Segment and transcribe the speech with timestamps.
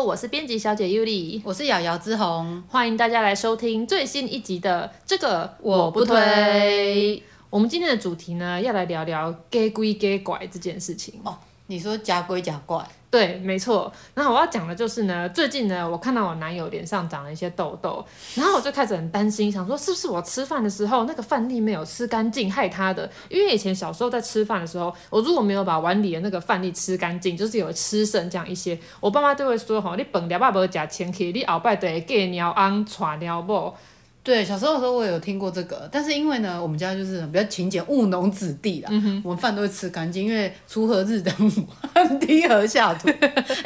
[0.00, 7.22] Hello，我是编辑小姐 Yuli，我是瑶瑶之红，欢迎大家来收听最新一集的这个我不推。
[7.50, 11.20] 我们今天的主题呢，要来聊聊假鬼假怪这件事情。
[11.22, 11.36] 哦，
[11.70, 12.84] 你说假鬼假怪？
[13.12, 13.92] 对，没错。
[14.12, 23.08] 然后我要讲的就是呢，最近呢，我看到我男友脸上长了一些痘痘，然后我就开始很担心，想说是不是我吃饭的时候那个饭粒没有吃干净害他的？
[23.28, 33.76] 因为以前小时候在吃饭的时候，我如果没有把碗里的那个饭粒吃干净，就是有吃剩这样一些，我爸妈就会说：吼，你饭粒啊无夹清气，你后摆就会嫁猫翁娶猫某。
[34.22, 43.08] 对，小时候的时候我有听过这个，但是因为呢，我们家就是比较勤俭务农子弟啦，嗯、我们饭都会吃干净，因为锄禾日当午，滴禾下土，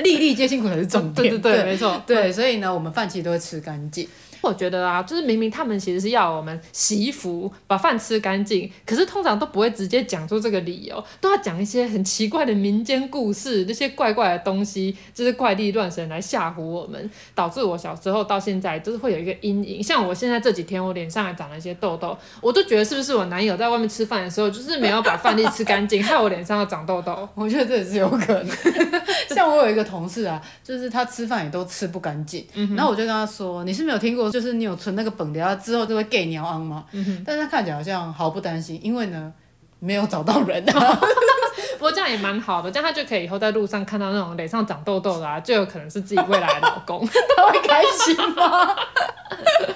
[0.05, 1.29] 粒粒皆辛苦才是重 点。
[1.29, 2.01] 对对对，对没错。
[2.07, 4.09] 对，所以呢，我们饭其实都会吃干净。
[4.45, 19.83] 我觉得啊，就是明明他们其实是要我们洗衣服、把饭吃干净，可是通常都不会直接讲出这个理由，都要讲一些很奇怪的民间故事，那些怪怪的东西，就是怪力乱神来吓唬我们，导致我小时候到现在就是会有一个阴影。
[19.83, 27.29] 像我现在这几天，我脸上还长了一些痘痘，我都觉得是不是我男友在外面吃饭的时候，就是没有把饭粒吃干净， 害我脸上要长痘痘。
[27.35, 28.57] 我觉得这也是有可能。
[29.31, 36.85] 像我有一个同事啊，就是他吃饭也都吃不干净，嗯、然后我就跟他说：“你是没有听过？”就是你有存那个本的，之后就会给鸟昂吗？
[37.25, 39.33] 但是他看起来好像毫不担心，因为呢，
[39.79, 40.99] 没有找到人啊。
[41.79, 48.75] 不过这样也蛮好的，这样他就可以以后在路上看到那种脸上长痘痘的啊，就有可能是自己未来的老公， 他会开心吗？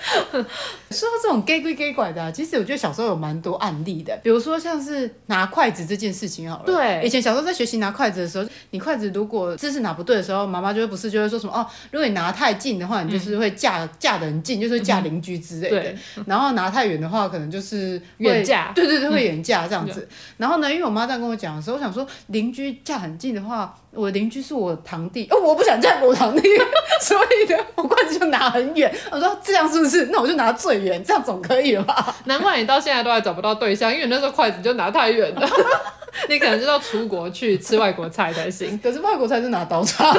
[0.90, 6.64] 说到这种 gay 归 gay 拐的、啊，其实我觉得小时候有蛮多案例的，比如说像是拿筷子这件事情好了。
[6.64, 15.80] 对，以前小时候在学习拿筷子的时候，你筷子如果姿势拿不对的时候，妈妈就会不是就会说什么哦，如果你拿太近的话，你就是会架、嗯、架得很近，就是架邻居之类的。
[15.80, 15.98] 对。
[16.26, 18.72] 然后拿太远的话，可能就是远架。
[18.74, 20.00] 对对对，会远架这样子。
[20.00, 23.74] 嗯、然后呢，因为我妈这样跟我讲的时候，我想说邻居架很近的话。
[23.90, 26.42] 我的邻居是我堂弟，哦，我不想嫁给我堂弟，
[27.02, 28.94] 所以呢，我筷子就拿很远。
[29.10, 29.97] 我说这样是不是？
[30.06, 32.14] 那我就拿最远，这样总可以了吧？
[32.26, 35.48] 难怪你到现在都还找不到对象，因为那时候筷子就拿太远了，
[36.28, 38.78] 你可能就要出国去吃外国菜才行。
[38.82, 40.12] 可是外国菜是拿刀叉。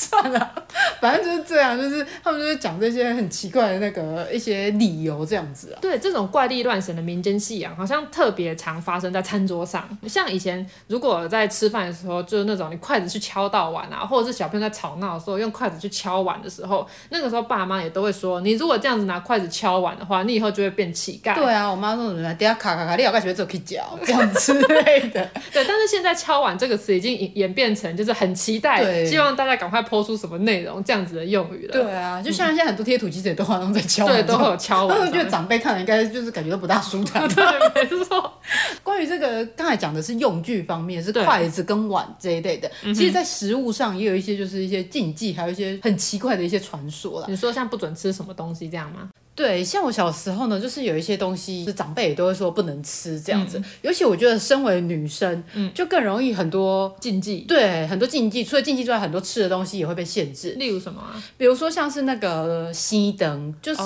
[0.00, 0.64] 算了。
[1.00, 5.78] 反正就是这样，就是他们就是讲这些很奇怪的那个一些理由这样子啊。
[5.80, 9.88] 对，这种怪力乱神的民间信仰，好像特别常发生在餐桌上。
[10.08, 21.34] 像以前如果在吃饭的时候，就是那种你筷子去敲到碗啊，或者是小朋友在吵闹的时候用筷子去敲碗的时候，那个时候爸妈也都会说，你如果这样子拿筷子敲碗的话，你以后就会变乞丐。
[21.34, 22.34] 对啊，我妈说什么？
[22.34, 25.28] 等下卡卡卡，你要开始做可以嚼这样之类的。
[25.52, 30.82] 对，但是现在敲碗这个词已经演演变成就是很期待，希望大家赶快抛出什么内容。
[30.84, 31.72] 这样子的用语了。
[31.72, 34.96] 对啊，就像现在很多贴图其实也都好像在敲碗，对，都会有敲碗。
[35.00, 37.26] 我觉得长辈看了应该就是感觉都不大舒坦。
[37.34, 38.32] 对，没错。
[38.84, 42.70] 关于这个，刚才讲的是用具方面，是筷子跟碗这一类的。
[42.82, 47.26] 对其实，在食物上也有一些就是一些禁忌，还有一些很奇怪的一些传说啦。
[47.28, 49.10] 你说像不准吃什么东西这样吗？
[49.34, 53.58] 对，像我小时候呢，就是有一些东西，是长辈也都会说不能吃这样子。
[53.58, 57.40] 嗯、尤其我觉得，身为女生，嗯，就更容易很多禁忌。
[57.48, 58.44] 对，很多禁忌。
[58.44, 60.50] 除了禁忌之外，很多吃的东西也会被限制。
[60.58, 61.16] 例如什么啊？
[61.38, 63.82] 比如说像是那个熄灯，就是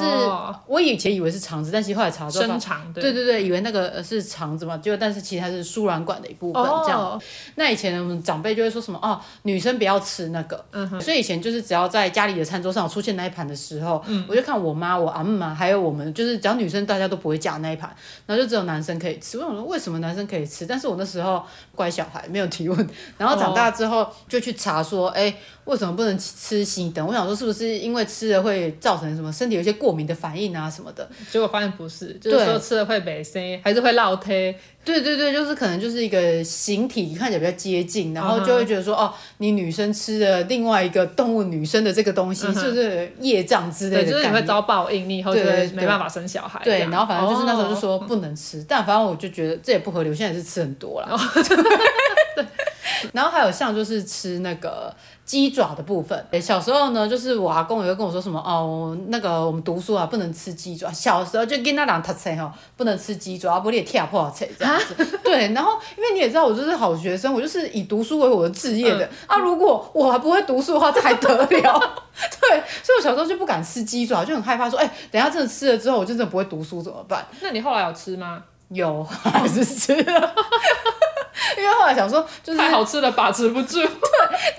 [0.66, 2.92] 我以前以为是肠子，但其实后来查之后，深肠。
[2.92, 6.62] 对，对对对，以为那个是肠子嘛，就但是其实它是输卵管的一部分。
[6.84, 7.00] 这样。
[7.00, 7.22] 哦、
[7.54, 10.64] 那以前我们长辈就会说什么哦，女生不要吃那个。
[10.72, 11.00] 嗯哼。
[11.00, 16.24] 所以以前就是只要在家里的餐桌上出现那一盘的时候，嗯，我就看我妈、我阿嬷还有我们就。
[16.24, 19.36] 是只要女生大家都不会嫁那一盘，然后就只有男生可以吃。
[19.36, 20.64] 我想说为什么男生可以吃？
[20.64, 25.36] 但是我那时候乖小孩没有提问，然后长大之后就去查说，哎、欸，
[25.66, 27.06] 为什么不能吃西等？
[27.06, 31.06] 我想说是不是因为吃了会造成什么身体有一些过敏的反应啊什么的？
[31.30, 34.54] 结果发现不是，就是说吃了会美声，还是会落胎。
[34.84, 39.04] 对对对，就是可能就是一个形体看起来比较接近，然后就会觉得说，uh huh.
[39.04, 42.60] 哦，你女生吃的另外一个动物女生的这个东西，uh huh.
[42.60, 44.02] 是不是业障之类的？
[44.04, 46.60] 对，就是你会遭报应，你以后就会没办法生小孩。
[46.62, 48.66] 对，然后反正就是那时候就说不能吃，oh.
[48.68, 51.18] 但反正我就觉得这也不合理，我现在也是吃很多了。
[51.34, 51.42] 对
[53.14, 54.94] 然后还有像就是吃那个。
[55.24, 60.92] 鸡爪的部分，小时候呢，就是我阿公也会跟我说什么哦，那个我们读书啊，不能吃鸡爪。
[60.92, 64.92] 小时候就跟那两读册哦，不能吃鸡爪，不然你跳破册这样子。
[65.02, 69.02] 蛤 对，然后因为你也知道，我就是好学生，我就是以读书为我的志业的。
[69.06, 71.46] 嗯、啊，如果我还不会读书的话，这还得了？
[71.50, 77.26] 对，所以我小时候就不敢吃鸡爪，就很害怕说，哎、欸，等一下真的吃了之后，我就真的不会读书怎么办？
[77.40, 78.42] 那你后来有吃吗？
[78.68, 80.34] 有， 还是吃了。
[81.56, 83.78] 因为后来想说，就是太好吃了，把持不住。
[83.80, 83.88] 对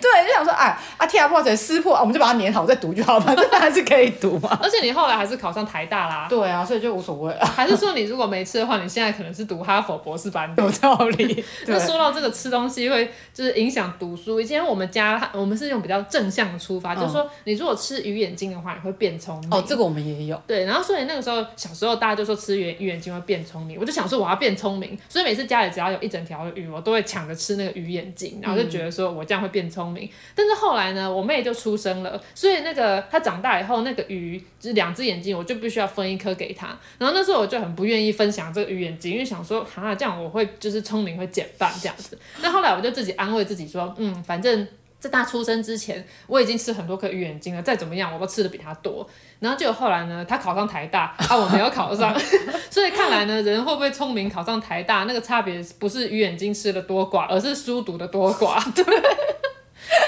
[0.02, 4.58] 对，就想说，哎，啊，贴破谁撕破，我们就把它粘好再读就好了， 反正还是可以读嘛。
[4.62, 6.28] 而且你后来还是考上台大啦。
[6.30, 7.46] 对啊，所以就无所谓了。
[7.46, 10.54] 还是说你如果没吃的话，你现在可能是读哈佛博士班？
[10.58, 11.44] 有道理。
[11.68, 19.50] 那说到这个吃东西会就是影响读书，以前我们家我们是用比较正向的出发，嗯、就是说你如果吃鱼眼睛的话，你会变聪明。
[19.52, 20.42] 哦，这个我们也有。
[20.48, 27.56] 对，然后所以那个时候小时候大家就说吃鱼鱼眼睛会变聪明，我就想说我要变聪明，所以每次家里只要有一整条的鱼，我都会抢着吃。
[27.56, 30.04] 那个鱼眼睛，然后就觉得说我这样会变聪明。
[30.04, 36.78] 嗯、但是后来呢，我妹就出生了，所以那个她长大以后，那个鱼就是两只眼睛，我就必须要分一颗给她。
[36.98, 42.18] 然后那时候我就很不愿意分享这个鱼眼睛，因为想说啊，这样我会就是聪明会减半这样子。
[42.42, 44.68] 那后来我就自己安慰自己说，嗯，反正。
[45.10, 47.62] 在他出生之前，我已经吃很多颗鱼眼睛了。
[47.62, 49.08] 再怎么样，我都吃的比他多。
[49.40, 52.14] 然后结果后来呢，他考上台大，啊，我没有考上。
[52.70, 58.64] 所以看来呢，人会不会聪明，考上台大，那个差别不是鱼眼睛吃的多寡，而是书读的多寡。
[58.74, 58.84] 对，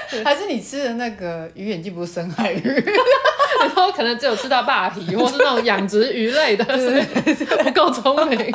[0.09, 2.61] 对还是你吃的那个鱼眼睛不是深海鱼，
[3.59, 8.53] 然后可能只有吃到霸皮，或是那种养殖鱼类的，是不够聪明。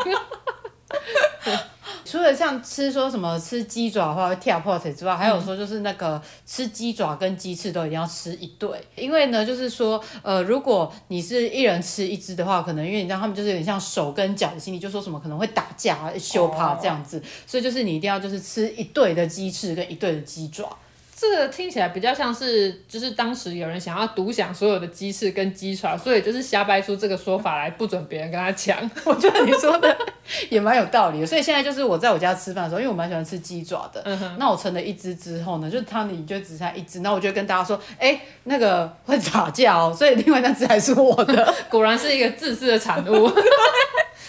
[2.04, 20.76] 除了像吃说什么吃鸡爪的话会跳破腿之外，还有说就是那个吃鸡爪跟鸡翅都一定要吃一对，因为呢就是说呃如果你是一人吃一只的话，可能因为你知道他们就是有点像手跟脚的心理，就说什么可能会打架、羞怕这样子，所以就是你一定要就是吃一对的鸡翅跟一对的鸡爪。
[21.22, 28.76] 这个听起来比较像是，就是当时有人想要独享所有的鸡翅跟鸡爪，所以就是瞎掰出这个说法来，不准别人跟他抢。
[29.06, 29.96] 我觉得你说的
[30.50, 31.26] 也蛮有道理的。
[31.26, 41.54] 所以现在就是我在我家吃饭的时候，因为我蛮喜欢吃鸡爪的，嗯、那我盛了一只之后呢，就是汤里就只剩下一只，那我就跟大家说，哎，那个会打架哦，所以另外那只还是我的。
[41.70, 43.30] 果然是一个自私的产物。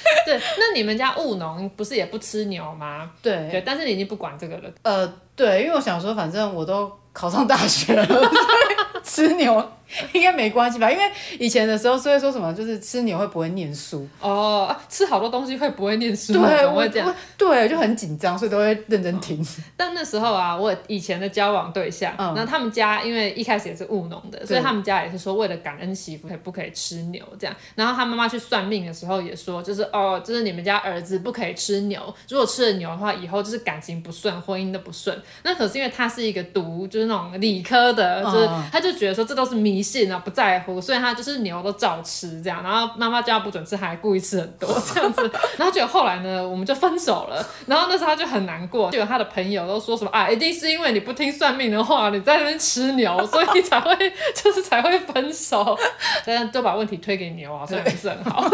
[0.26, 3.12] 对，那你们家务农不是也不吃牛吗？
[3.22, 4.70] 对，对，但是你已经不管这个了。
[4.84, 8.32] 呃，对，因为我想说，反正我都考上大学了，
[9.04, 9.72] 吃牛。
[10.14, 10.92] 应该没关系吧？
[10.92, 11.04] 因为
[11.40, 16.34] 以前的时候是会说什么，就是吃牛会不会念书哦，吃好多东西会不会念书？
[16.34, 19.46] 对，我会这样，对，就很紧张，所以都会认真听。
[19.78, 27.56] 但那时候啊，我以前的交往对象，那他们家因为一开始也是务农的，所以他们家也是说为了感恩媳妇，不可以吃牛这样。
[27.76, 35.16] 然后他妈妈去算命的时候也说，就是哦，就是你们家儿子不可以吃牛，如果吃了牛的话，以后就是感情不顺，婚姻都不顺。
[35.44, 39.83] 那可是因为他是一个读就是那种理科的，就是他就觉得说这都是迷。
[39.84, 53.96] 信啊，不在乎，所以他就是牛都照吃这样，然后妈妈叫他不准吃，他还故意吃很多这样子，然后结果后来呢，我们就分手了，然后那时候他就很难过，就有他的朋友都说什么啊，一定是因为你不听算命的话，你在那边吃牛，所以才会
[54.34, 55.78] 就是才会分手，
[56.26, 58.50] 但都把问题推给牛啊，所以不是很好，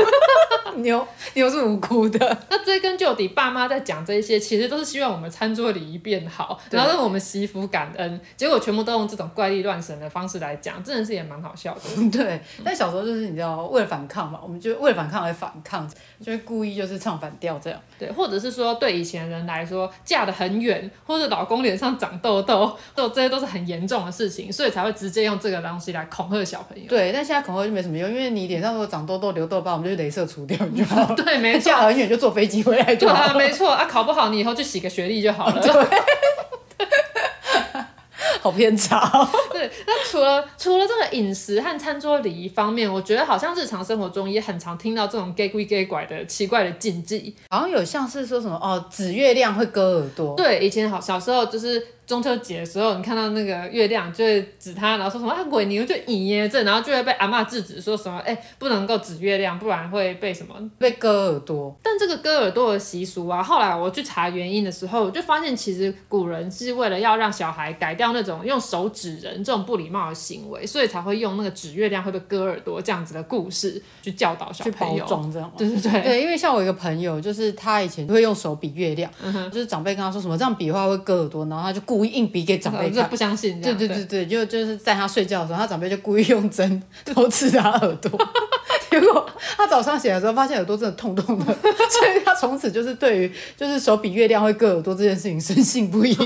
[0.78, 11.19] 牛牛是无辜的，那追根究底，爸妈在讲这一些，其实都是希望我们餐桌礼仪变好，然后让我们媳妇感恩，结果全部都用这种怪力乱神的方式来讲，真的是。
[11.19, 12.42] 也蛮好笑的， 对。
[12.63, 15.88] 但小时候就是你知道，为了反抗嘛，我们就为了反抗而反抗，
[16.21, 17.80] 就会故意就是唱反调这样。
[17.98, 26.88] 对，或者是说对以前人来说，嫁得很远，或者老公脸上长痘痘，都这些都是很严重的事情，所以才会直接用这个东西来恐吓小朋友。
[26.88, 31.13] 对，但现在恐吓就没什么用，因为你脸上如果长痘痘、留痘疤，我们就去镭射除掉你就好。
[31.15, 31.60] 对，没错。
[31.70, 33.15] 嫁很远就坐飞机回来就好。
[33.15, 35.62] 对啊，没错啊，考不好你以后就洗个学历就好了。
[35.62, 35.72] 对。
[38.41, 39.27] 好偏差哦。
[39.51, 50.36] 对，那除了除了这个饮食和餐桌礼仪方面，我觉得好像日常生活中也很常听到这种 gay 归 gay 拐的奇怪的禁忌，好像有像是说什么哦，指月亮会割耳朵。
[50.36, 51.86] 对，以前好小时候就是。
[52.10, 61.78] 中秋节的时候，你看到那个月亮，就会指他，然后说什么啊鬼牛就引耶这，然后就会被阿嬷制止，说什么哎、欸、不能够指月亮，不然会被什么 被割耳朵。
[61.84, 74.96] 但这个割耳朵的习俗啊，后来我去查原因的时候，我就发现其实古人是为了要让小孩改掉那种用手指人这种不礼貌的行为，所以才会用那个指月亮会被割耳朵这样子的故事去教导小朋友。
[74.96, 75.51] 去包装这样？
[75.56, 76.01] 对对对。
[76.01, 82.89] 对，因为像我一个朋友，就是他以前会用手比月亮，嗯、就是长辈跟他说什么这样比的话会割耳朵，然后他就故意硬比给长辈。
[82.89, 88.12] 看不相信，对对对对，就就是在他睡觉的时候，他长辈就故意用针偷刺他耳朵，
[88.89, 96.15] 结果他早上醒来的时候，发现耳朵真的痛痛的， 所以他从此就是对于就是手比月亮会割耳朵这件事情深信不疑。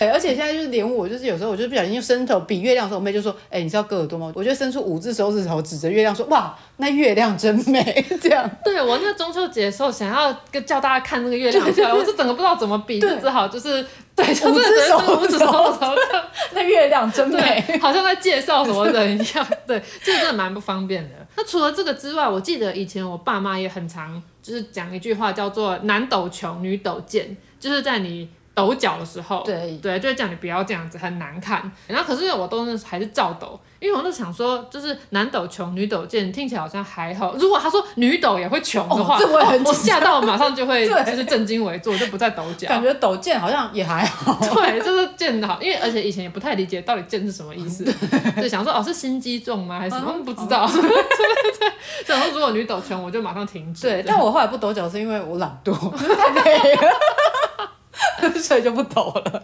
[0.00, 8.50] 对，而且现在就是连我，就是有时候我就不小心就伸头比月亮的时候，我妹就说：“哎、欸，你知道割耳朵吗？”我就伸出五只手指头指着月亮说：“哇，那月亮真美。”这样。
[8.64, 11.64] 对，我那中秋节的时候想要跟叫大家看那个月亮，
[11.96, 13.86] 我就整个不知道怎么比，就只好就是
[14.24, 15.94] 对，五只手五只手头
[16.52, 19.46] 那月亮真美，好像在介绍什么人一样。
[19.66, 21.10] 对，这个真的蛮不方便的。
[21.36, 28.28] 那除了这个之外，我记得以前我爸妈也很常就是讲一句话，叫做“男抖穷，女抖贱”，就是在你。
[28.60, 31.70] 抖脚的时候，对对，就会叫你不要这样子，很难看。
[31.86, 37.34] 然后可是我都是还是照抖，因为我就想说，就是男抖穷，女抖贱，听起来好像还好。
[37.36, 42.68] 如果他说女抖也会穷的话，哦、我很我吓到，马上就会 就是正襟危坐，就不再抖脚。
[42.68, 44.38] 感觉抖贱好像也还好。
[44.54, 47.84] 对，就是贱的好，因为而且以前也不太理解到底贱是什么意思，
[48.40, 49.78] 就想说哦是心机重吗？
[49.78, 50.12] 还是什么？
[50.14, 50.66] 嗯、不知道。
[50.66, 50.90] 对对
[51.58, 51.72] 对，
[52.06, 53.88] 想说如果女抖穷，我就马上停止。
[53.88, 56.82] 对，但我后来不抖脚是因为我懒惰，太累了。
[58.40, 59.42] 所以就不抖了。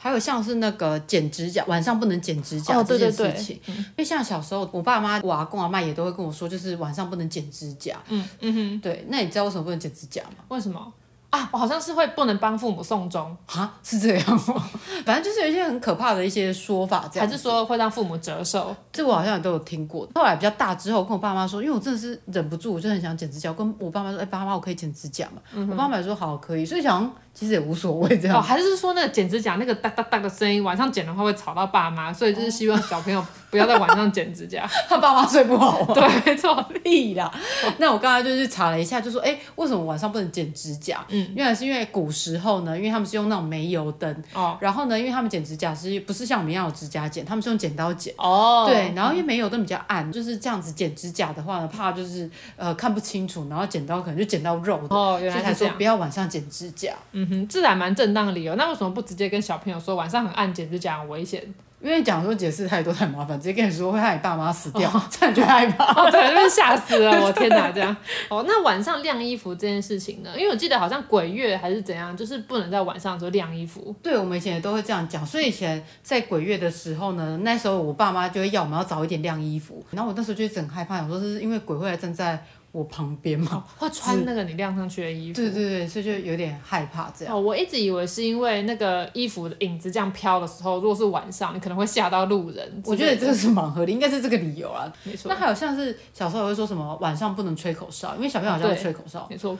[0.00, 7.96] 还有像是那个剪指甲，晚上不能剪指甲这件事情，哦、对对对，因为像小时候，我爸妈、我阿公阿妈也都会跟我说，就是晚上不能剪指甲。
[8.08, 9.04] 嗯嗯哼，对。
[9.08, 10.44] 那你知道为什么不能剪指甲吗？
[10.48, 10.92] 为什么？
[11.30, 14.70] 啊，我好像是会不能帮父母送终啊，是这样吗？
[15.04, 18.74] 反正就是有一些很可怕的一些说法，这样还是说会让父母折寿？
[18.92, 20.08] 这我好像也都有听过。
[20.14, 23.52] 后来比较大之后，跟我爸妈说，因为我真的是忍不住，我就很想剪指甲。
[23.52, 25.42] 跟我爸妈说，哎、欸，爸妈，我可以剪指甲吗？
[25.52, 26.64] 嗯、我爸妈也说好，可以。
[26.64, 28.38] 所以想其实也无所谓这样。
[28.38, 35.84] 哦，还是说那个剪指甲那个哒哒哒的声音，晚上剪的话会吵到爸妈，所以就是希望小朋友不要在晚上剪指甲， 他爸妈睡不好。
[35.94, 36.54] 对，没错，
[36.84, 37.32] 屁啦。
[37.78, 41.04] 那我刚才就是查了一下，就说，哎、欸，为什么晚上不能剪指甲？
[41.08, 41.78] 嗯，原来是因为。
[41.90, 61.42] 古时候呢，因为他们是用那种煤油灯，哦，然后呢，因为他们剪指甲是不是像我们一样有指甲剪，他们是用剪刀剪，哦，对，然后因为煤油灯比较暗，就是这样子剪指甲的话呢，怕就是呃看不清楚，然后剪刀可能就剪到肉的，哦，原来他说不要晚上剪指甲，嗯哼，自然蛮正当的理由，那为什么不直接跟小朋友说晚上很暗剪指甲很危险？
[61.80, 65.84] 因为讲说解释太多太麻烦，直接跟你说会害你爸妈死掉，这样就害怕。
[65.84, 67.96] 哦，对，就是吓死了，我天哪，这样。
[68.28, 70.30] 哦，那晚上晾衣服这件事情呢？
[70.36, 73.94] 因为我记得好像鬼月还是怎样，就是不能在晚上的时候晾衣服。
[74.02, 82.44] 对，我们以前也都会这样讲，所以以前在鬼月的时候呢，那时候我爸妈就会要我们要早一点晾衣服，然后我那时候就一直很害怕，想说是因为鬼会来站在。
[82.70, 85.40] 我旁边嘛， 会穿那个你晾上去的衣服。
[85.40, 87.34] 对对对，所以就有点害怕这样。
[87.34, 92.82] 哦，我一直以为是因为那个衣服的影子这样飘的时候，如果是晚上，你可能会吓到路人。
[92.84, 94.92] 我觉得这个是蛮合理，应该是这个理由啊。
[95.04, 95.30] 没错。
[95.32, 99.26] 那还有像是小时候会说什么晚上不能吹口哨，因为小朋友好像会吹口哨。
[99.30, 99.56] 没错。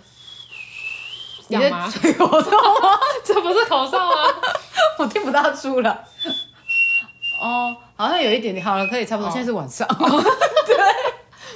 [1.50, 2.98] 你在吹口哨吗？
[3.24, 4.28] 这不是口哨啊？
[4.98, 6.04] 我听不大出了。
[7.40, 8.62] 哦，好像有一点点。
[8.62, 9.32] 好了，可以差不多。
[9.32, 9.88] 现在是晚上。
[10.66, 10.76] 对。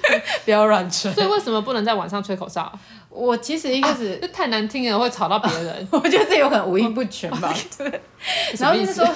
[0.45, 1.13] 不要乱吹。
[1.13, 2.73] 所以为什么不能在晚上吹口哨？
[3.09, 5.87] 我其实一开始就太难听了，会吵到别人。
[5.93, 7.55] 我觉得这有可能五音不全吧。
[7.77, 8.01] 对。
[8.59, 9.07] 然后就是说。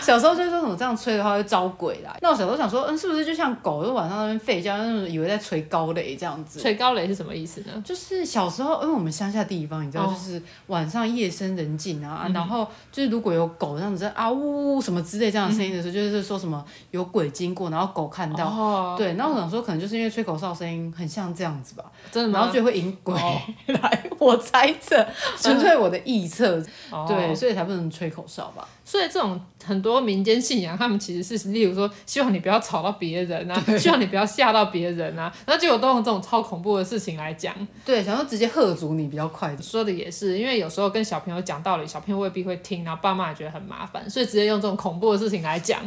[0.00, 6.60] 小时候就说什么这样吹的话会招鬼来，那我小时候想说，嗯，是不是就像狗就晚上那边吠叫，那种以为在吹高雷这样子？
[6.60, 7.82] 吹高雷是什么意思呢？
[7.84, 22.38] 就是小时候，因为我们乡下地方，你知道，就是晚上夜深人静啊，哦、然后就是如果有狗这样子啊呜呜什么之类这样的声音的时候，嗯、就是说什么有鬼经过，然后狗看到，哦、对，那我想说可能就是因为吹口哨声音很像这样子吧，真的吗？
[22.38, 23.14] 然后就会引鬼。
[23.66, 24.96] 来，哦、我猜测，
[25.40, 28.66] 纯粹我的臆测，哦、对，所以才不能吹口哨吧。
[28.84, 37.54] 所以这种很多民间信仰，他们其实是，例如说，希望你不要吵到别人啊， 希望你不要吓到别人啊，那结果都用这种超恐怖的事情来讲。
[37.84, 39.56] 对，想要直接吓阻你比较快。
[39.62, 45.80] 说的也是，因为有时候跟小朋友讲道理，小朋友未必会听，然后爸妈也觉得很麻烦，所以直接用这种恐怖的事情来讲，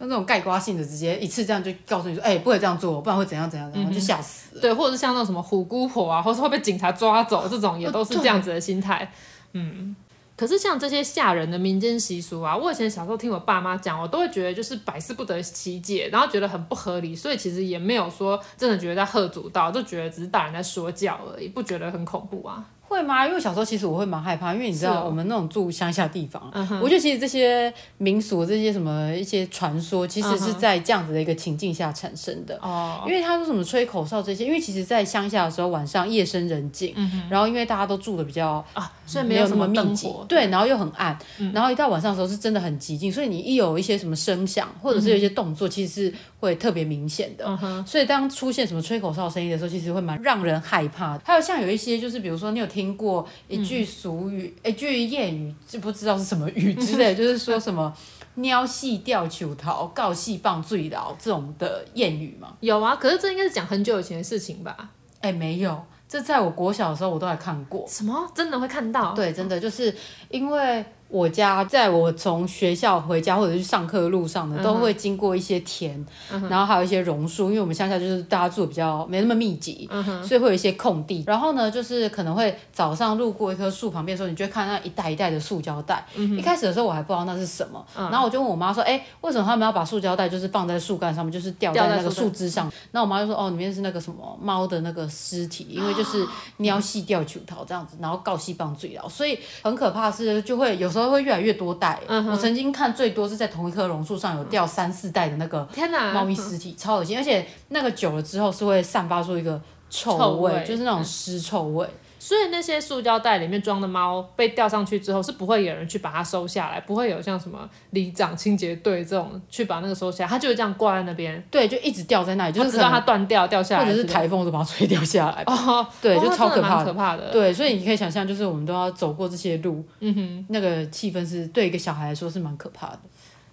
[0.00, 4.60] 用这种盖瓜性的，直接一次这样就告诉你说，哎、欸，不可以这样做，不然会怎样怎样，然后就吓死、嗯。
[4.60, 9.10] 对，或者是像那种什么虎姑婆啊，或是会被警察抓走这种，也都是这样子的心态。
[9.52, 9.96] 嗯。
[10.36, 22.64] 可是像这些吓人的民间习俗啊，我以前小时候听我爸妈讲，我都会觉得就是百思不得其解，然后觉得很不合理，所以其实也没有说真的觉得在吓阻到，就觉得只是大人在说教而已，不觉得很恐怖啊。
[22.88, 23.26] 会吗？
[23.26, 32.56] 因为小时候其实我会蛮害怕，因为你知道我们那种住乡下地方，哦、我觉得其实这些民俗、这些什么一些传说，其实是在这样子的一个情境下产生的。
[32.62, 36.94] 哦，因为他说什么吹口哨这些，因为其实，在乡下的时候，晚上夜深人静，
[37.28, 47.84] 然后因为大家都住的比较啊，所以没有那么密集，对，然后又很暗，嗯、然后一到晚上的时候是真的很寂静，所以你一有一些什么声响，或者是有一些动作，其实是会特别明显的。
[47.86, 51.16] 所以当出现什么吹口哨声音的时候，其实会蛮让人害怕。
[51.24, 53.26] 还有像有一些就是，比如说你有听过。
[53.48, 57.94] 一句俗语，嗯、一句谚语，就不知道是什么语之类， 就是说什么
[58.36, 62.56] “鸟戏吊球桃，告戏棒醉老”这种的谚语吗？
[62.60, 64.90] 有啊，可是这应该是讲很久以前的事情吧？
[65.20, 67.84] 哎、欸，没有，这在我国小的时候我都还看过。
[67.88, 68.30] 什么？
[68.34, 69.12] 真的会看到？
[69.14, 69.94] 对，真的就是
[70.30, 70.84] 因为。
[71.08, 81.22] 我家在我从学校回家或者是上课的路上呢，都会经过一些田，嗯、然后还有一些榕树，因为我们乡下就是大家住的比较没那么密集，嗯、所以会有一些空地。
[81.24, 86.04] 然后呢，就是可能会早上路过一棵树旁边的时候，你就会看到一袋一袋的塑胶袋。
[86.16, 105.66] 嗯、一开始的时候我还不知道那是什么，嗯、然后我就问我妈说：“哎，为什么他们要把塑胶袋就是放在树干上面，就是吊在那个树枝上？”那我妈就说：“哦，里面是那个什么猫的那个尸体，因为就是鸟死掉球桃这样子，然后告细棒坠了，所以很可怕是就会有时候会越来越多袋，嗯、我曾经看最多是在同一棵榕树上有掉三四袋的那个
[106.14, 111.86] 猫咪尸体，超恶心，而且那个久了之后是会散发出一个臭味，臭味就是那种尸臭味。
[112.26, 125.44] 所以那些塑胶袋里面装的猫被吊上去之后，是不会有人去把它收下来，不会有像什么里长、清洁队这种去把那个收下来，它就是这样挂在那边，对，就一直吊在那里，就是直到它断掉掉下来，或者是台风就把它吹掉下来。
[125.46, 127.30] 哦，对，就超可怕，哦、可怕的。
[127.30, 132.98] 对，所以你可以想象，就是我们都要走过这些路，嗯哼，那个气氛是对一个小孩来说是蛮可怕的。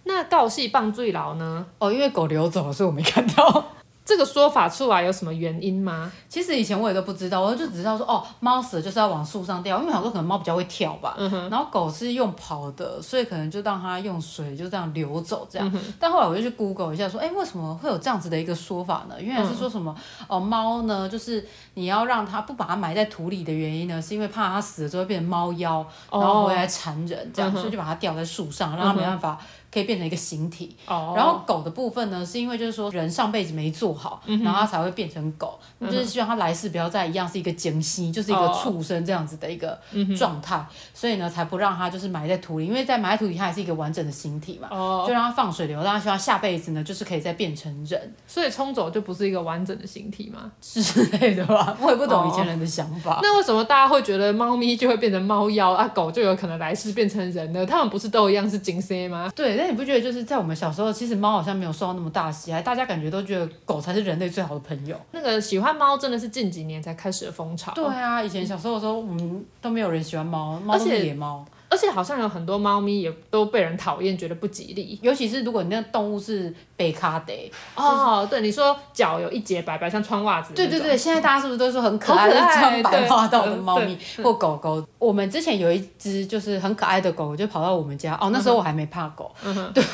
[0.05, 1.63] 那告细棒坠牢呢？
[1.77, 3.65] 哦，因为狗流走了，所以我没看到。
[4.05, 6.11] 这个说法出来有什么原因吗？
[6.27, 11.15] 其实以前我也都不知道，我就只知道说哦，猫死了就是要往树上掉，因为好多可能猫比较会跳吧。
[11.49, 15.71] 然后狗是用跑的，所以可能就让它用水就这样流走这样。
[15.73, 19.15] 嗯、但后来我就去 Google 一下说，哎，为什么会有这样子的一个说法呢？
[19.21, 29.39] 原来是说什么、嗯、哦，猫呢，就是你要让它不把它埋在土里的原因呢，是因为怕它死了之后变成猫妖，然后回来缠人，这样，哦、所以就把它吊在树上，让它没办法。
[29.73, 31.17] 可以变成一个形体，oh.
[31.17, 34.45] 然后狗的部分呢，是因为就是说人上辈子没做好，mm hmm.
[34.45, 35.99] 然后它才会变成狗，那、mm hmm.
[35.99, 39.75] 就是希望它来世不要再一样是一个精尸，就是一个畜生这样子的一个
[40.15, 40.65] 状态，oh.
[40.93, 45.07] 所以呢才不让它就是埋在土里，因为在埋在土里它还是一个完整的形体嘛，oh.
[45.07, 53.15] 就让它放水流，让它希望下辈子呢就是可以再变成人，所以冲走就不是一个完整的形体嘛之类的吧， 我也不懂以前人的想法。
[53.15, 53.19] Oh.
[53.23, 57.65] 那为什么大家会觉得猫咪就会变成猫妖啊，狗就有可能来世变成人呢？
[57.65, 59.31] 他们不是都一样是精神吗？
[59.35, 60.37] 对，那你不觉得就是在。
[60.43, 64.99] 我们小时候其实猫好像没有受到那么大喜爱，大家感觉都觉得狗才是人类最好的朋友。
[65.11, 67.71] 那个喜欢猫真的是近几年才开始的风潮。
[67.73, 71.45] 对啊，以前小时候的时候，我们都没有人喜欢猫，猫都是野猫。
[71.73, 74.99] 而且好像有很多猫咪也都被人讨厌，觉得不吉利。
[75.01, 77.33] 尤其是如果你那个动物是贝卡德
[77.73, 80.53] 哦，对，你说脚有一节白白，像穿袜子。
[80.53, 84.85] 对对对，现在大家是不是都说很可爱的穿白袜道的猫咪或狗狗？
[84.99, 89.33] 我们之前有一只就是很可爱的狗，就跑到我们家哦，那时候我还没怕狗，
[89.73, 89.83] 对。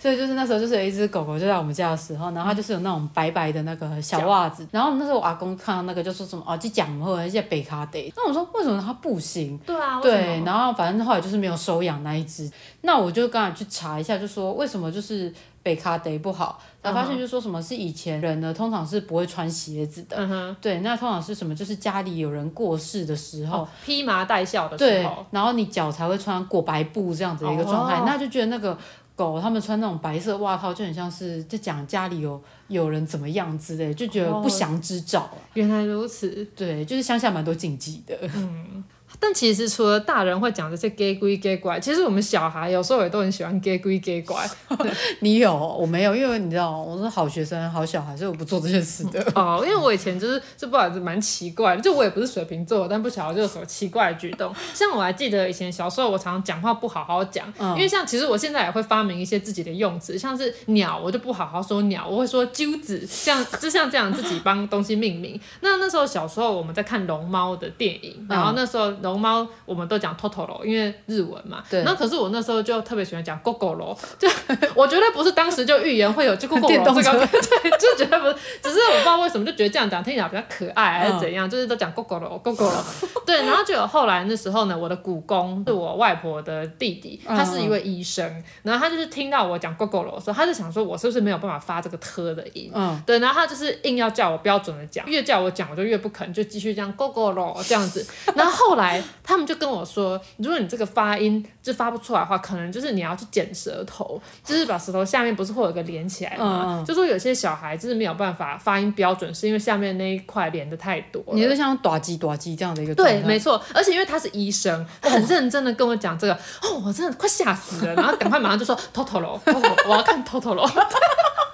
[0.00, 9.58] 所以就是那时候，就是有一只狗狗就在我们家的时候，然后它就是有那种白白的那个小袜子，然后那时候我阿公看到那个就说什么哦，就讲或者些北卡得，那我说为什么它不行？
[9.66, 12.50] 对啊，对，然后反正后来就是没有收养那一只，
[12.82, 15.32] 那我就刚才去查一下，就说为什么就是
[15.62, 21.54] 北卡得不好，然后发现就说什么是以前人呢，通常是不会穿鞋子的，嗯哼，对，那通常是什么？
[21.54, 28.76] 就是家里有人过世的时候，披麻戴孝的时候，对，然后你脚才会穿裹白布这样子的一个状态，那就觉得那个。
[29.18, 35.34] 狗他们穿那种白色袜套，就很像是在讲家里有有人怎么样之类，就觉得不祥之兆啊。
[35.54, 38.16] 原来如此，对，就是乡下蛮多禁忌的。
[38.36, 38.84] 嗯。
[39.20, 44.48] 但其实除了大人会讲这些 gay 归 gay 怪，其实我们小孩有时候也都很喜欢 gay 鬼 gay 怪。
[45.20, 49.20] 你有，我没有，因为你知道我是好学生、好小孩，所以我不做这件事的。
[49.34, 54.54] 哦，因为我以前就是就不好意思蛮奇怪的，就我也不是水瓶座，但不晓得就有什么奇怪的举动。
[54.72, 65.40] 像我还记得以前小时候，我常常讲话不好好讲，嗯、因为像其实我现在也会发明一些自己的用词，像是鸟，我就不好好说鸟，我会说鸠子，像就像这样自己帮东西命名。
[65.60, 68.92] 那那时候小时候我们在看龙猫的电影，然后那时候。
[69.02, 71.62] 龙猫我们都讲 Totoro，因为日文嘛。
[71.70, 71.82] 对。
[71.82, 74.28] 那可是我那时候就特别喜欢讲 Gogoro，就
[74.74, 76.68] 我觉得不是当时就预言会有就 Gogoro
[77.02, 82.82] 这个， 对，就觉得不是，只是我不知道为什么就觉得这样讲听起来比较可爱还是怎样，嗯、就是都讲 Gogoro Gogoro。
[83.24, 92.70] 对，然后就有后来那时候呢，我的姑公是我外婆的弟弟，他是一位医生，然后他就是听到我讲 Gogoro 的时候，他就想说我是不是没有办法发这个特的音？
[92.74, 93.00] 嗯。
[93.06, 98.06] 对，然后他就是硬要叫我标准的讲，越叫我讲我就越不肯，就继续这样 Gogoro 这样子。
[98.34, 98.87] 然后后来。
[99.22, 106.78] 他们就跟我说，如果你这个发音就发不出来的话，可能就是你要去剪舌头，就是把舌头下面不是会有个连起来吗？
[106.80, 111.22] 嗯、就说有些小孩就是没有办法发音标准，是因为下面那一块连的太多。
[111.32, 113.62] 你是像短鸡短鸡这样的一个对，没错。
[113.74, 119.38] 而且因为他是医生，很认真的跟我讲这个，哦，我真的快吓死了，然后赶快马上就说 Totoro，
[119.86, 120.68] 我要看 Totoro。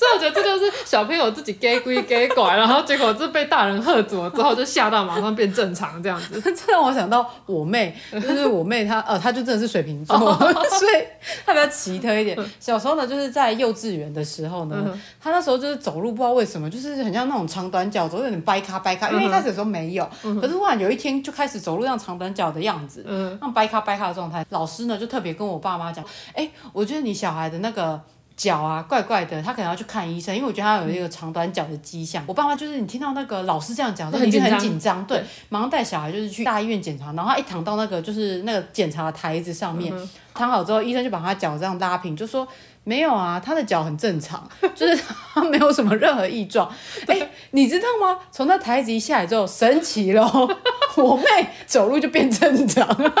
[0.00, 6.40] 所以我觉得这就是小朋友自己假鬼假怪，然后结果就被大人喝阻了之后，就吓到马上变正常这样子。
[6.56, 11.04] 这让我想到我妹，就是我妹她呃，她就真的是水瓶座，所以
[11.44, 12.34] 她比较奇特一点。
[12.58, 20.08] 小时候呢，就是在幼稚园的时候呢，她那时候就是走路不知道为什么，就是很像那种长短脚，走有点掰卡掰卡，因为一开始的时候没有，
[20.40, 24.46] 可是忽然有一天就开始走路像长短脚的样子，那种掰卡掰卡的状态。
[24.48, 28.00] 老师呢就特别跟我爸妈讲，哎、欸，我觉得你小孩的那个。
[28.40, 32.24] 脚啊，怪怪的，他可能要去看医生，因为我觉得他有一个长短脚的迹象。
[32.24, 42.48] 嗯、我爸妈就是你听到那个老师这样讲，已经很紧张，对，马上带小孩就是去大医院检查，然后他一躺到那个就是那个检查的台子上面，嗯、躺好之后，医生就把他脚这样拉平，就说
[42.82, 45.02] 没有啊，他的脚很正常， 就是
[45.34, 46.66] 他没有什么任何异状。
[47.50, 48.20] 你知道吗？
[48.32, 50.48] 从那台子一下来之后，神奇喽，
[50.96, 53.12] 我妹走路就变正常了。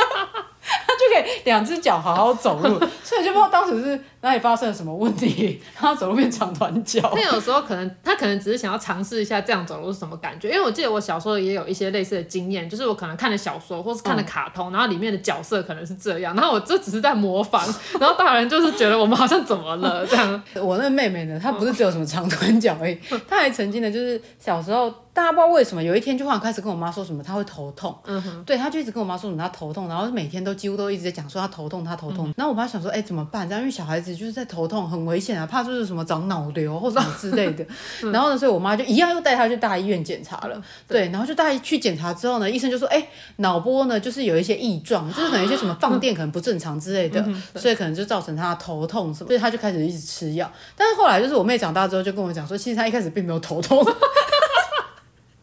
[0.86, 7.12] 他 就可以两只脚好好走路， 所以就不知道当时是哪里发生了什么问题， 他走路变长短脚。
[7.14, 17.62] 那有时候可能他可能只是想要尝试一下这样走路是什么感觉，因为我记得我小时候也有一些类似的经验，就是我可能看了小说或是看了卡通，嗯、然后里面的角色可能是这样，然后我这只是在模仿，
[17.98, 20.42] 然后大人就是觉得我们好像怎么了这样。
[20.54, 24.92] 我那个妹妹呢，她不是只有什么长短脚而已，她还曾经呢，就是小时候。
[25.12, 27.96] 大家不知道为什么，有一天就忽然开始跟我妈说什么，她会头痛。
[28.04, 32.28] 嗯哼，对，她就一直跟我妈说什么她头痛，然后每天都几乎都一直在讲说她头痛，她头痛。
[32.28, 33.48] 嗯、然后我妈想说，哎、欸，怎么办？
[33.48, 37.66] 这样因为小孩子就是在头痛，很危险啊，怕就是什么长脑瘤或什么之类的。
[38.04, 40.54] 嗯、然后呢，所以我妈就一样又带她去大医院检查了。
[40.54, 49.26] 嗯、对，然后就带去检查之后呢，医生就说，哎、欸，脑波呢就是有一些异状，就是可能一些什么 放电可能不正常之类的，嗯、所以可能就造成她头痛什么。
[49.26, 50.50] 所以她就开始一直吃药。
[50.76, 53.84] 但是后来就是我妹长大之后就跟我讲说，其实她一开始并没有头痛。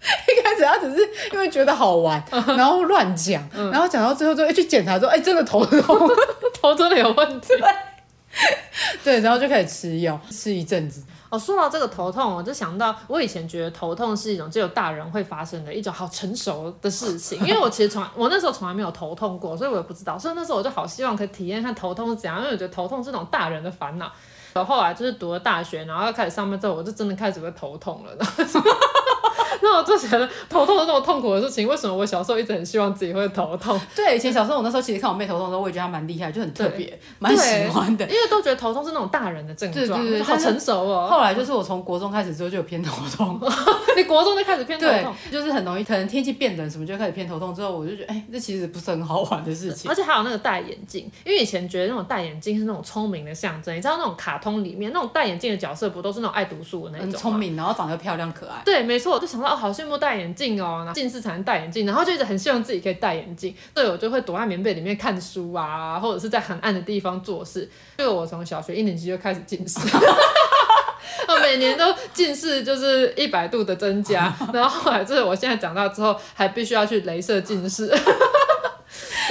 [0.67, 6.10] 他只是因为觉得好玩，然后乱讲，然后讲到最后就去检查说，哎，真的头痛，
[6.60, 7.54] 头真的有问题。
[9.04, 11.04] 对，然后就开始吃药，吃一阵子。
[11.30, 20.17] 哦，说到这个头痛，我就想到我以前觉得头痛是一种只有大人会发生的一种好成熟的事情，因为我其实从我那时候从来没有头痛过，所以我也不知道。
[20.20, 24.12] 所以那时候我就好希望可以体验一下头痛是怎样，因为我觉得头痛是那种大人的烦恼。
[24.54, 28.12] 然后后来就是读了大学，然后要开始上班之后，我就真的开始会头痛了。
[29.62, 33.80] 那我就觉得头痛是那么痛苦的事情，为什么我小时候一直很希望自己会头痛？
[33.96, 38.06] 对，以前小时候我那时候其实看我妹头痛的时候，我也觉得她蛮厉害，就很特别，蛮喜欢的。
[38.06, 41.08] 因为都觉得头痛是那种大人的症状，对对对，好成熟哦。
[41.10, 43.39] 后来就是我从国中开始之后就有偏头痛，
[43.98, 47.54] 你国中就开始偏头痛，就是很容易，可能天气变冷什么就开始偏头痛。
[47.54, 49.89] 之后我就觉得，哎，这其实不是很好玩的事情。
[49.89, 53.76] 而且还有那个戴眼镜，因为以前觉得那种戴眼镜是那种聪明的象征。
[53.76, 58.62] 你知道那种卡通里面那种戴眼镜的角色不都是那种爱读书的那种，很聪明，然后长得漂亮可爱。
[58.65, 67.70] 对，没错，我就想到哦，好羡慕戴眼镜哦，然后近视才能戴眼镜，然后就一直很希望自己可以戴眼镜，所以我就会躲在棉被里面看书啊，或者是在很暗的地方做事。
[67.98, 69.80] 就我从小学一年级就开始近视，
[71.28, 77.94] 我每年都近视就是一百度的增加， 然后后来就是我现在长大之后还必须要去镭射近视。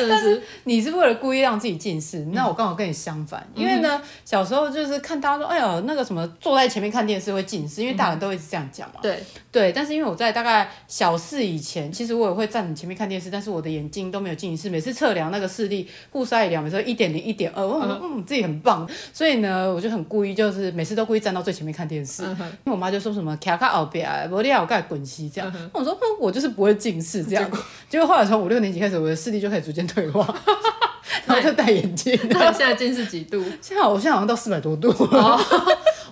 [0.08, 8.96] 但是你是为了故意让自己近视，那我刚好跟你相反，嗯、因为呢，小时候就是看大家说，哎呦，那个什么坐在前面看电视会近视，因为大人都一直这样讲嘛。
[9.02, 9.22] 对。
[9.50, 27.50] 对，但是因为我在大概小四以前，其实我也会站你前面看电视，但是我的眼睛都没有近视，每次测量那个视力，护纱也量，每次一点零、一点二，我说嗯，自己很棒，所以呢，我就很故意，就是每次都故意站到最前面看电视，嗯、因为我妈就说什么卡卡后边，不要我盖滚西这样，嗯、我说嗯，我就是不会近视这样，
[27.88, 29.85] 结果后来从五六年级开始，我的视力就开始逐渐。
[29.86, 30.26] 退化，
[31.26, 32.18] 然后就戴眼镜。
[32.30, 33.42] 那现在近视几度？
[33.60, 34.92] 现在我现在好像到四百多度。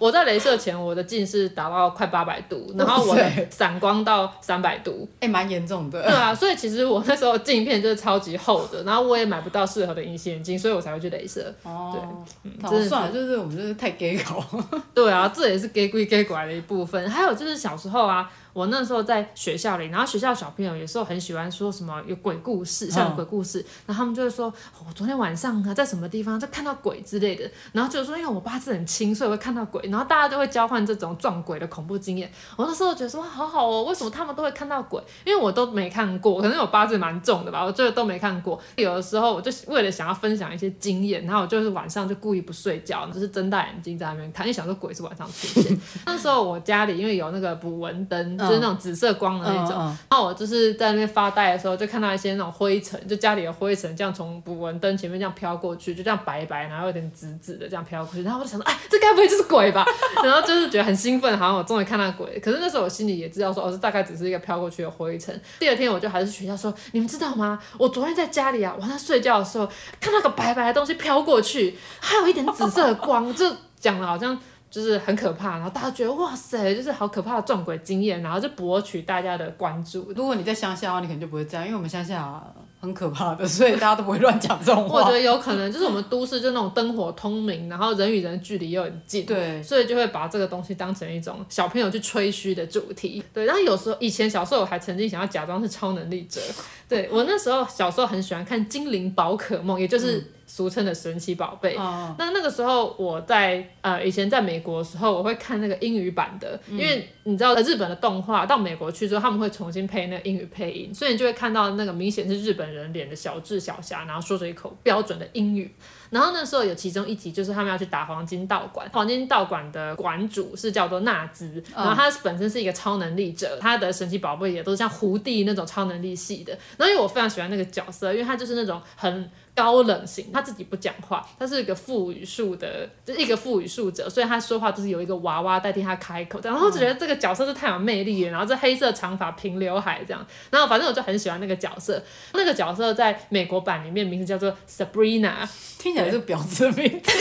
[0.00, 6.02] 我在镭射前，我的近视达到快八百度，然后我的散光到三百度，哎、欸，蛮严重的。
[6.02, 11.54] 对啊，所以其实我那时候镜片就是超级厚的，然后我也买不到适合的隐形眼镜，所以我才会去镭射。
[11.62, 14.44] 哦，对，嗯，算了，就是我们就是太 gay 搞。
[14.92, 17.08] 对啊，这也是假鬼假怪的一部分。
[17.08, 18.28] 还有就是小时候啊。
[18.54, 24.46] 我那时候在学校里，然后学校小朋友有时候很喜欢说什么有鬼故事，像鬼故事，然后他们就会说，
[24.86, 32.30] 我昨天晚上啊在什么地方就看到鬼之类的，然后就说因为我八字很轻，所以我会看到鬼，然后大家就会交换这种撞鬼的恐怖经验。
[32.56, 35.02] 我那时候觉得说好好哦，为什么他们都会看到鬼？
[35.26, 38.60] 因为我都没看过，可能我八字蛮重的吧，我最后都没看过。
[38.76, 45.76] 有的时候我就为了想要分享一些经验，然后我就是晚上就故意不睡觉，就是睁大眼睛在那边看，因为想说鬼是晚上出现。
[46.06, 48.74] 那时候我家里因为有那个捕蚊灯，就是那种。
[48.84, 59.86] 紫色光的那种，嗯嗯、然后我就是在那边发呆的时候，就看到一些那种灰尘，就家里的灰尘这样从捕蚊灯前面这样飘过去，就这样白白，然后有点紫紫的这样飘过去，然后我就想说，哎，这该不会就是鬼吧？
[60.22, 62.38] 然后就是觉得很兴奋，好像我终于看到鬼。
[62.40, 65.40] 可是那时候我心里也知道说，哦，这大概只是一个飘过去的灰尘。
[65.60, 67.58] 第二天我就还是学校说，你们知道吗？
[67.78, 69.66] 我昨天在家里啊，晚上睡觉的时候
[70.00, 74.38] 看到个白白的东西飘过去，还有一点紫色的光， 就讲的好像。
[74.74, 80.12] 就是很可怕，然后大家觉得哇塞，就是好可怕的撞鬼经验，然后就博取大家的关注。
[80.16, 82.42] 如果你在乡下的话，你可能就不会这样，因为我们乡下
[82.80, 84.98] 很可怕的，所以大家都不会乱讲这种话。
[84.98, 93.22] 我觉得有可能就是我们都市就那种灯火通明，然后人与人距离又很近，对，所以就会把这个东西当成一种小朋友去吹嘘的主题。
[93.32, 96.40] 对，然后有时候以前小时候我还曾经想要假装是超能力者，
[96.88, 100.24] 对，我那时候小时候很喜欢看《精灵宝可梦》，也就是、嗯。
[100.46, 101.74] 俗称的神奇宝贝。
[101.76, 102.14] Oh.
[102.18, 115.74] 那那个时候我在呃以前在美国的时候，我会看那个英语版的，嗯、因为你知道日本的动画到美国去之后，他们会重新配那个英语配音，所以你就会看到那个明显是日本人脸的小智小霞，然后说着一口标准的英语。
[116.10, 126.52] 然后那时候有其中一集就是他们要去打黄金道馆，黄金道馆的馆主是叫做纳兹，然后他本身是一个超能力者，他的神奇宝贝也都是像胡地那种超能力系的。
[126.76, 129.30] 然后因为我非常喜欢那个角色，因为他就是那种很。
[129.54, 147.12] 高冷型，他自己不讲话，他是一个副语术的，就是一个副语术者，所以他说话就是有一个娃娃代替他开口，然后就觉得这个角色是太有魅力了，然后这黑色长发平刘海这样，然后反正我就很喜欢那个角色，那个角色在美国版里面名字叫做 Sabrina，听起来是婊子的名字。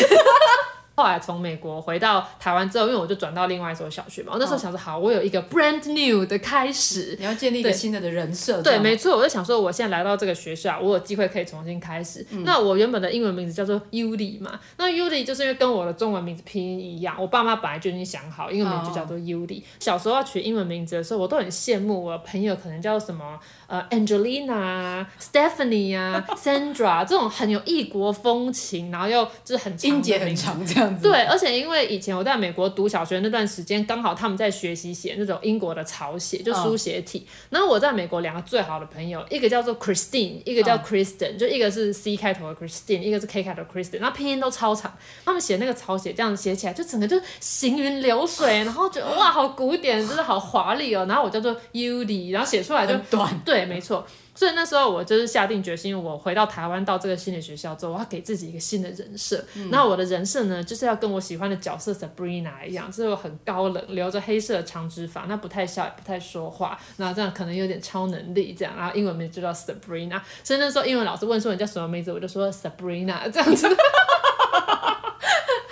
[0.95, 8.61] 后来从美国回到台湾之后，因为我就转到另外一所小学嘛，我那时候想说，好，我有一个 brand new 的开始， 你要建立一个新的的人设。
[8.61, 12.25] 对，没错，我就想说，我现在来到这个学校，我有机会可以重新开始。
[12.29, 19.61] 嗯、那我原本的英文名字叫做 Yuli 嘛，那 Yuli 就是因为跟我的中文名字拼音一样，我爸妈本来就已经想好，英文名字就叫做 Yuli。
[19.61, 31.03] 哦、小时候要取英文名字的时候，我都很羡慕我的朋友，可能叫什么呃 Angelina、Stephanie 啊、Sandra 这种很有异国风情，然后又就是很音节很长这样子。
[31.03, 37.19] 对，而且因为以前我在美国读小学那段时间，刚好他们在学习写那种英国的草写，就书写体。
[37.19, 37.27] Oh.
[37.51, 41.39] 然后我在美国两个最好的朋友，一个叫做 Christine，一个叫 Kristen，、oh.
[41.39, 44.93] 就一个是 C 开头的 Christine，一个是 K 开头的 Kristen，然后拼音都超长。
[45.23, 51.05] 他们写那个草写这样写起来，就整个就行云流水， 然后觉得哇，好古典，真的好华丽哦。
[51.07, 54.05] 然后我叫做 Yudi，然后写出来就短，对，没错。
[54.35, 59.43] 所以那时候我就是下定决心，我回到台湾到这个新的学校之后，我要给自己一个新的人设。
[59.55, 68.75] 嗯、然后我的人设呢，就是要跟我喜欢的角色 Sabrina 一样，就是很高冷，留着黑色的长直发，那不太笑，也不太说话，那这样可能有点超能力这样。
[68.75, 73.67] 然后英文名就叫 Sabrina，所以那时候英文老师问说你叫什么名字，我就说 Sabrina 这样子。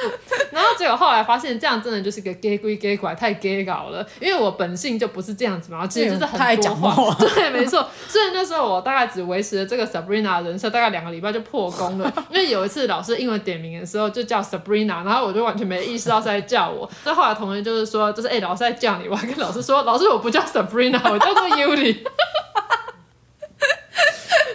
[0.78, 7.88] 结果后来发现这样真的就是个 gay 归 gay 拐太 gay 搞了，因为我本性就不是这样子嘛，其实就是很多话，讲话 对，没错。
[8.08, 12.12] 所以那时候我大概只维持了这个 Sabrina 的人设，大概两个礼拜就破功了。
[12.30, 16.90] 因为有一次老师英文点名的时候就叫 Sabrina，然后我就完全没意识到是在叫我。
[17.04, 21.98] 所以后来同学就是说，就是哎、欸，老师在叫你，我还跟老师说，老师我不叫 Sabrina，我叫做 Yuli，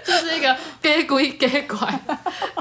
[0.05, 2.01] 就是一个 gay 归 gay 拐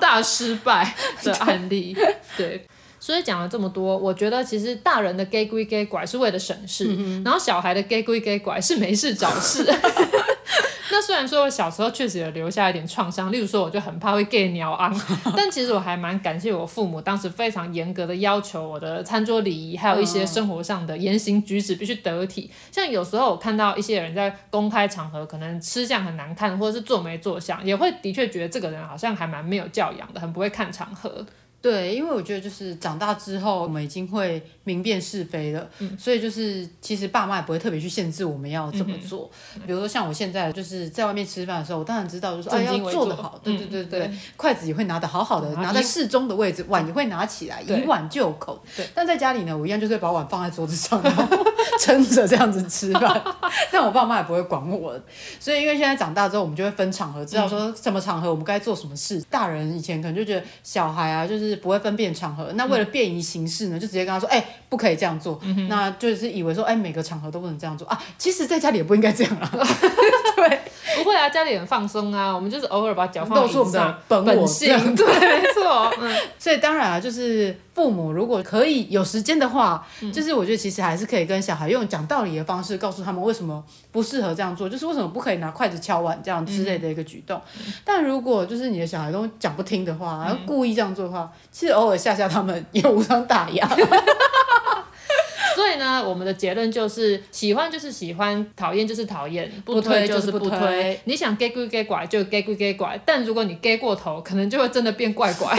[0.01, 0.93] 大失败
[1.23, 1.97] 的案例，
[2.37, 2.67] 对。
[3.05, 9.63] 所以讲了这么多，我觉得其实大人的 gay 归 gay 拐是为了省事，嗯、然后小孩的 gay 归 gay 拐是没事找事。
[10.89, 14.91] 那虽然说我小时候确实有留下一点创伤，例如说我就很怕会 gay 鸟昂，
[15.37, 22.49] 但其实我还蛮感谢我父母当时非常严格的要求我的餐桌礼仪，还有一些生活上的言行举止必须得体。
[22.71, 31.23] 像有时候我看到一些人在公开场合可能吃相很难看，或者是坐没坐相，也会的确觉得这个人好像还蛮没有教养的，很不会看场合。
[31.65, 39.28] 对，因为我觉得就是长大之后，我们已经会明辨是非了，嗯、所以就是其实爸妈也不会特别去限制我们要怎么做。
[39.56, 48.63] 嗯、比如说像我现在就是在外面吃饭的时候，我当然知道就是哎要做的好，对对对对，嗯、筷子也会拿得好好的，拿在适中的位置，碗也会拿起来，以碗就口。
[48.78, 51.25] 对，但在家里呢，我一样就是把碗放在桌子上，然后
[51.82, 53.23] 撑着这样子吃饭。
[53.73, 54.93] 但我爸妈也不会管我，
[55.39, 59.19] 所以因为现在长大之后，我们就会分场合，知道说什么场合我们该做什么事。
[59.32, 61.54] 大人以前可能就觉得小孩啊，就是。
[61.55, 65.39] 不会分辨场合，那为了便于行事呢，就直接跟他说：“哎、欸，不可以这样做。
[65.43, 69.49] 嗯”那就是以为说：“哎、欸，每个场合都不能这样做啊。”其实，在家里也不应该这样啊。
[70.35, 70.59] 对，
[70.97, 72.33] 不会啊，家里很放松啊。
[72.33, 75.93] 我们就是偶尔把脚放露出我们的本，本性，对，没错。
[75.99, 83.61] 嗯，所以当然啊，就是父母如果可以有时间的话，嗯、就是我觉得其实还是可以跟小孩用讲道理的方式告诉他们为什么
[83.91, 87.39] 不适合这样做，就是为什么不可以拿筷子敲碗这样之类的一个举动。
[87.59, 91.29] 嗯、但如果就是你的小孩都讲不听的话，然后故意这样做的话。
[91.51, 93.67] 其实偶尔吓吓他们也无伤大雅，
[95.55, 100.49] 所以呢，我们的结论就是喜欢就是喜欢，讨厌就是讨厌，不推就是不推。
[100.49, 105.53] 不推你想 gay 归 gay 拐就 gay 归 gay 拐，但如果你 gay 过头，可能就会真的变怪怪。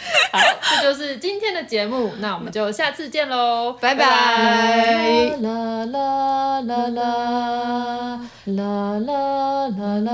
[0.32, 0.38] 好，
[0.80, 4.04] 这就是今天的节目，那我们就下次见喽，拜拜。
[4.04, 10.10] 啦啦啦啦啦啦啦啦啦。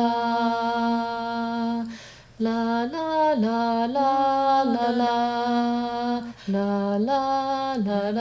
[2.38, 5.12] 啦啦啦啦啦啦啦
[6.46, 7.10] 啦啦啦
[7.76, 8.20] 啦啦啦。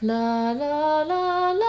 [0.00, 1.67] 啦啦啦啦。